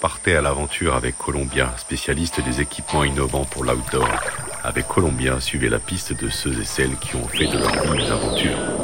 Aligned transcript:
Partez 0.00 0.34
à 0.34 0.40
l'aventure 0.40 0.94
avec 0.94 1.18
Columbia, 1.18 1.74
spécialiste 1.76 2.40
des 2.42 2.62
équipements 2.62 3.04
innovants 3.04 3.44
pour 3.44 3.64
l'outdoor. 3.64 4.08
Avec 4.64 4.88
Columbia, 4.88 5.38
suivez 5.40 5.68
la 5.68 5.78
piste 5.78 6.14
de 6.14 6.30
ceux 6.30 6.58
et 6.58 6.64
celles 6.64 6.96
qui 6.96 7.16
ont 7.16 7.28
fait 7.28 7.46
de 7.46 7.58
leur 7.58 7.70
vie 7.82 8.02
une 8.02 8.10
aventure. 8.10 8.79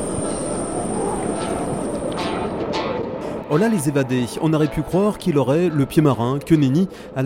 Oh 3.49 3.59
là 3.59 3.69
les 3.69 3.89
évadés, 3.89 4.25
on 4.43 4.53
aurait 4.53 4.67
pu 4.67 4.83
croire 4.83 5.19
qu'il 5.19 5.39
aurait 5.39 5.69
le 5.69 5.87
pied 5.87 6.03
marin 6.03 6.41
que 6.45 6.57
Nenny, 6.57 6.89
à 7.15 7.23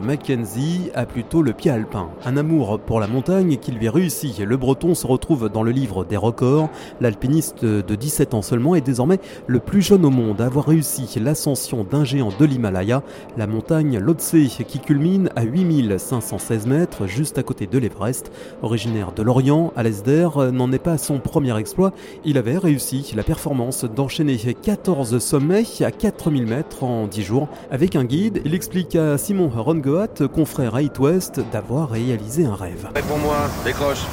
Mackenzie 0.00 0.88
a 0.94 1.04
plutôt 1.04 1.42
le 1.42 1.52
pied 1.52 1.68
alpin. 1.68 2.10
Un 2.24 2.36
amour 2.36 2.78
pour 2.78 3.00
la 3.00 3.08
montagne 3.08 3.56
qui 3.56 3.72
lui 3.72 3.88
réussi. 3.88 4.36
Le 4.38 4.56
breton 4.56 4.94
se 4.94 5.04
retrouve 5.04 5.48
dans 5.48 5.64
le 5.64 5.72
livre 5.72 6.04
des 6.04 6.16
records. 6.16 6.68
L'alpiniste 7.00 7.64
de 7.64 7.94
17 7.96 8.34
ans 8.34 8.42
seulement 8.42 8.76
est 8.76 8.82
désormais 8.82 9.18
le 9.48 9.58
plus 9.58 9.82
jeune 9.82 10.04
au 10.04 10.10
monde 10.10 10.40
à 10.40 10.46
avoir 10.46 10.66
réussi 10.66 11.08
l'ascension 11.18 11.82
d'un 11.82 12.04
géant 12.04 12.30
de 12.38 12.44
l'Himalaya, 12.44 13.02
la 13.36 13.48
montagne 13.48 13.98
Lhotse 13.98 14.36
qui 14.68 14.78
culmine 14.78 15.28
à 15.34 15.42
8516 15.42 16.68
mètres 16.68 17.08
juste 17.08 17.36
à 17.36 17.42
côté 17.42 17.66
de 17.66 17.78
l'Everest. 17.78 18.30
Originaire 18.62 19.10
de 19.10 19.24
l'Orient, 19.24 19.72
d'air 20.04 20.52
n'en 20.52 20.70
est 20.70 20.78
pas 20.78 20.92
à 20.92 20.98
son 20.98 21.18
premier 21.18 21.58
exploit. 21.58 21.92
Il 22.24 22.38
avait 22.38 22.58
réussi 22.58 23.12
la 23.16 23.24
performance 23.24 23.84
d'enchaîner 23.84 24.38
14 24.38 25.18
sommets 25.18 25.47
à 25.50 25.90
4000 25.90 26.46
mètres 26.46 26.84
en 26.84 27.06
10 27.06 27.22
jours. 27.22 27.48
Avec 27.70 27.96
un 27.96 28.04
guide, 28.04 28.42
il 28.44 28.54
explique 28.54 28.96
à 28.96 29.16
Simon 29.16 29.48
Rongoat, 29.48 30.28
confrère 30.32 30.74
à 30.74 30.82
It 30.82 30.98
West, 30.98 31.40
d'avoir 31.52 31.90
réalisé 31.90 32.44
un 32.44 32.54
rêve. 32.54 32.88
Pour 33.08 33.18
moi, 33.18 33.36
décroche 33.64 34.04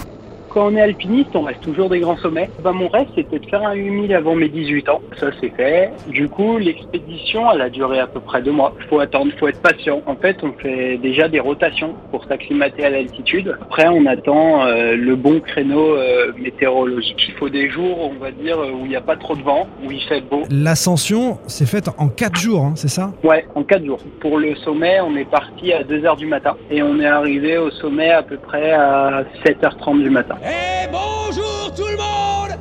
quand 0.55 0.68
on 0.68 0.76
est 0.77 0.82
alpiniste, 0.82 1.32
on 1.34 1.41
reste 1.41 1.59
toujours 1.62 1.90
des 1.90 2.00
grands 2.00 2.16
sommets. 2.18 2.50
Bah, 2.64 2.72
mon 2.72 2.88
rêve, 2.88 3.08
c'était 3.14 3.40
de 3.40 3.45
faire 3.48 3.62
un 3.62 3.73
8000 3.73 4.14
avant 4.14 4.36
mes 4.36 4.48
18 4.48 4.88
ans. 4.88 5.02
Ça, 5.20 5.28
c'est 5.41 5.50
fait. 5.50 5.91
Du 6.08 6.30
coup, 6.30 6.58
l'expédition, 6.58 7.52
elle 7.52 7.59
a 7.59 7.70
duré 7.70 8.00
à 8.00 8.08
peu 8.08 8.22
près 8.22 8.41
deux 8.41 8.54
mois. 8.54 8.73
Faut 8.90 9.02
attendre, 9.02 9.34
faut 9.38 9.50
être 9.50 9.62
patient. 9.62 10.02
En 10.05 10.16
fait, 10.16 10.38
on 10.44 10.54
fait 10.54 10.98
déjà 10.98 11.28
des 11.28 11.41
rotations 11.41 11.94
pour 12.09 12.23
s'acclimater 12.23 12.86
à 12.86 12.89
l'altitude. 12.89 13.53
Après, 13.64 13.89
on 13.89 14.06
attend 14.06 14.66
euh, 14.66 14.95
le 14.95 15.17
bon 15.17 15.42
créneau 15.42 15.98
euh, 15.98 16.31
météorologique. 16.38 17.22
Il 17.28 17.33
faut 17.33 17.50
des 17.50 17.70
jours, 17.70 18.09
on 18.09 18.17
va 18.17 18.31
dire, 18.31 18.58
où 18.58 18.86
il 18.86 18.89
n'y 18.89 18.95
a 18.95 19.02
pas 19.02 19.17
trop 19.17 19.36
de 19.36 19.44
vent, 19.44 19.67
où 19.86 19.92
il 19.92 20.02
fait 20.03 20.22
beau. 20.22 20.44
L'ascension 20.50 21.38
s'est 21.48 21.66
faite 21.66 21.89
en 21.98 22.08
quatre 22.08 22.39
jours, 22.39 22.61
hein, 22.61 22.73
c'est 22.78 22.88
ça? 22.88 23.11
Ouais, 23.26 23.45
en 23.56 23.64
quatre 23.64 23.83
jours. 23.83 24.00
Pour 24.22 24.39
le 24.39 24.56
sommet, 24.56 25.02
on 25.02 25.17
est 25.17 25.30
parti 25.30 25.73
à 25.73 25.83
2 25.83 26.00
h 26.00 26.16
du 26.16 26.28
matin 26.28 26.56
et 26.72 26.81
on 26.81 26.98
est 27.02 27.06
arrivé 27.06 27.58
au 27.58 27.72
sommet 27.72 28.11
à 28.11 28.23
peu 28.23 28.38
près 28.38 28.72
à 28.72 29.23
7h30 29.44 30.02
du 30.02 30.09
matin. 30.09 30.38
Eh 30.48 30.88
bonjour 30.92 31.74
tout 31.76 31.88
le 31.88 31.98
monde 31.98 32.60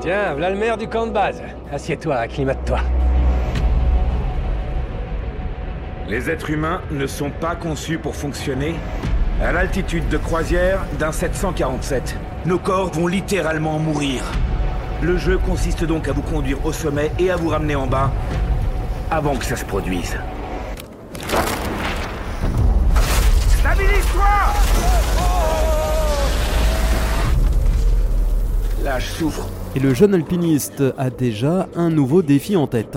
Tiens, 0.00 0.32
voilà 0.32 0.50
le 0.50 0.56
maire 0.56 0.76
du 0.76 0.86
camp 0.86 1.06
de 1.06 1.12
base. 1.12 1.42
Assieds-toi, 1.72 2.16
acclimate-toi. 2.16 2.80
Les 6.08 6.28
êtres 6.28 6.50
humains 6.50 6.82
ne 6.90 7.06
sont 7.06 7.30
pas 7.30 7.56
conçus 7.56 7.96
pour 7.96 8.14
fonctionner 8.14 8.74
à 9.42 9.52
l'altitude 9.52 10.06
de 10.10 10.18
croisière 10.18 10.84
d'un 10.98 11.10
747. 11.10 12.16
Nos 12.44 12.58
corps 12.58 12.92
vont 12.92 13.06
littéralement 13.06 13.78
mourir. 13.78 14.22
Le 15.00 15.16
jeu 15.16 15.38
consiste 15.38 15.84
donc 15.84 16.06
à 16.06 16.12
vous 16.12 16.22
conduire 16.22 16.64
au 16.66 16.72
sommet 16.72 17.10
et 17.18 17.30
à 17.30 17.36
vous 17.36 17.48
ramener 17.48 17.76
en 17.76 17.86
bas 17.86 18.12
avant 19.10 19.36
que 19.36 19.44
ça 19.44 19.56
se 19.56 19.64
produise. 19.64 20.16
Souffre. 29.00 29.48
Et 29.74 29.80
le 29.80 29.94
jeune 29.94 30.14
alpiniste 30.14 30.82
a 30.96 31.10
déjà 31.10 31.68
un 31.76 31.90
nouveau 31.90 32.22
défi 32.22 32.56
en 32.56 32.66
tête. 32.66 32.96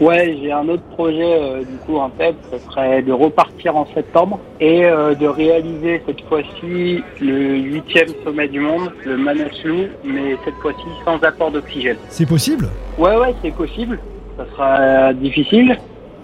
Ouais, 0.00 0.38
j'ai 0.40 0.50
un 0.50 0.66
autre 0.66 0.82
projet 0.94 1.20
euh, 1.22 1.58
du 1.58 1.76
coup 1.84 1.98
en 1.98 2.08
tête, 2.08 2.36
ce 2.50 2.58
serait 2.58 3.02
de 3.02 3.12
repartir 3.12 3.76
en 3.76 3.86
septembre 3.92 4.40
et 4.58 4.86
euh, 4.86 5.14
de 5.14 5.26
réaliser 5.26 6.00
cette 6.06 6.22
fois-ci 6.22 7.02
le 7.20 7.56
huitième 7.58 8.08
sommet 8.24 8.48
du 8.48 8.60
monde, 8.60 8.90
le 9.04 9.18
Manaslu, 9.18 9.90
mais 10.02 10.36
cette 10.46 10.54
fois-ci 10.54 10.86
sans 11.04 11.22
apport 11.22 11.50
d'oxygène. 11.50 11.98
C'est 12.08 12.24
possible? 12.24 12.70
Ouais, 12.96 13.14
ouais, 13.14 13.34
c'est 13.42 13.54
possible. 13.54 13.98
Ça 14.38 14.46
sera 14.52 15.12
difficile, 15.12 15.76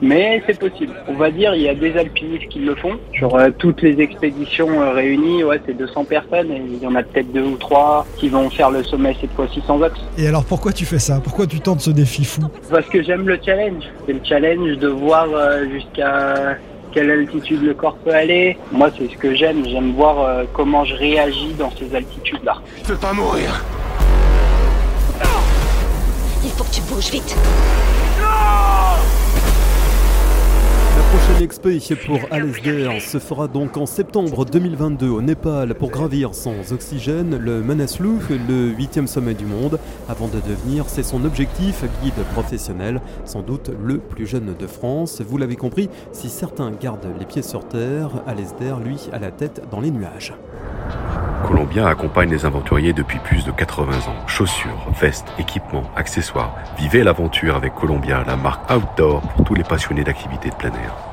mais 0.02 0.42
c'est 0.46 0.58
possible. 0.58 0.92
On 1.08 1.14
va 1.14 1.30
dire, 1.30 1.54
il 1.54 1.62
y 1.62 1.68
a 1.68 1.74
des 1.74 1.96
alpinistes 1.96 2.48
qui 2.48 2.60
le 2.60 2.74
font. 2.74 2.98
Sur 3.14 3.34
euh, 3.34 3.50
toutes 3.56 3.82
les 3.82 4.00
expéditions 4.00 4.80
euh, 4.80 4.92
réunies, 4.92 5.44
ouais, 5.44 5.60
c'est 5.66 5.76
200 5.76 6.04
personnes 6.04 6.50
et 6.50 6.62
il 6.66 6.82
y 6.82 6.86
en 6.86 6.94
a 6.94 7.02
peut-être 7.02 7.32
deux 7.32 7.42
ou 7.42 7.56
trois 7.56 8.06
qui 8.16 8.28
vont 8.28 8.50
faire 8.50 8.70
le 8.70 8.82
sommet 8.82 9.16
cette 9.20 9.32
fois-ci 9.32 9.62
sans 9.66 9.80
ox. 9.80 9.98
Et 10.18 10.26
alors 10.26 10.44
pourquoi 10.44 10.72
tu 10.72 10.84
fais 10.84 10.98
ça? 10.98 11.20
Pourquoi 11.22 11.46
tu 11.46 11.60
tentes 11.60 11.80
ce 11.80 11.90
défi 11.90 12.24
fou? 12.24 12.42
Parce 12.70 12.86
que 12.86 13.02
j'aime 13.02 13.26
le 13.26 13.38
challenge. 13.44 13.84
C'est 14.06 14.12
le 14.12 14.20
challenge 14.24 14.78
de 14.78 14.88
voir 14.88 15.26
euh, 15.32 15.64
jusqu'à 15.70 16.58
quelle 16.92 17.10
altitude 17.10 17.62
le 17.62 17.74
corps 17.74 17.96
peut 17.96 18.14
aller. 18.14 18.56
Moi, 18.72 18.90
c'est 18.96 19.10
ce 19.10 19.16
que 19.16 19.34
j'aime. 19.34 19.66
J'aime 19.66 19.92
voir 19.92 20.44
comment 20.54 20.84
je 20.84 20.94
réagis 20.94 21.52
dans 21.58 21.70
ces 21.72 21.94
altitudes-là. 21.94 22.56
Je 22.82 22.88
peux 22.88 22.96
pas 22.96 23.12
mourir. 23.12 23.62
Il 26.42 26.50
faut 26.50 26.64
que 26.64 26.70
tu 26.70 26.80
bouges 26.82 27.10
vite. 27.10 27.36
Prochaine 31.16 31.42
expé 31.42 31.78
pour 32.06 32.18
Alasdair 32.30 33.00
se 33.00 33.18
fera 33.18 33.48
donc 33.48 33.76
en 33.76 33.86
septembre 33.86 34.44
2022 34.44 35.08
au 35.08 35.22
Népal 35.22 35.74
pour 35.74 35.90
gravir 35.90 36.34
sans 36.34 36.72
oxygène 36.72 37.38
le 37.38 37.62
Manaslu, 37.62 38.18
le 38.48 38.68
huitième 38.68 39.06
sommet 39.06 39.34
du 39.34 39.46
monde. 39.46 39.78
Avant 40.08 40.28
de 40.28 40.40
devenir, 40.40 40.84
c'est 40.88 41.02
son 41.02 41.24
objectif, 41.24 41.84
guide 42.02 42.22
professionnel, 42.34 43.00
sans 43.24 43.42
doute 43.42 43.70
le 43.82 43.98
plus 43.98 44.26
jeune 44.26 44.54
de 44.58 44.66
France. 44.66 45.22
Vous 45.26 45.38
l'avez 45.38 45.56
compris, 45.56 45.88
si 46.12 46.28
certains 46.28 46.70
gardent 46.70 47.08
les 47.18 47.24
pieds 47.24 47.42
sur 47.42 47.66
terre, 47.66 48.10
Alasdair, 48.26 48.78
lui, 48.80 49.08
a 49.12 49.18
la 49.18 49.30
tête 49.30 49.62
dans 49.70 49.80
les 49.80 49.90
nuages. 49.90 50.34
Colombien 51.46 51.86
accompagne 51.86 52.30
les 52.30 52.44
aventuriers 52.44 52.92
depuis 52.92 53.20
plus 53.20 53.44
de 53.44 53.52
80 53.52 53.92
ans. 53.92 54.26
Chaussures, 54.26 54.86
vestes, 55.00 55.28
équipements, 55.38 55.84
accessoires. 55.94 56.56
Vivez 56.76 57.04
l'aventure 57.04 57.54
avec 57.54 57.74
Columbia, 57.74 58.24
la 58.26 58.36
marque 58.36 58.68
outdoor 58.70 59.20
pour 59.20 59.44
tous 59.44 59.54
les 59.54 59.62
passionnés 59.62 60.02
d'activités 60.02 60.50
de 60.50 60.54
plein 60.56 60.72
air. 60.72 61.05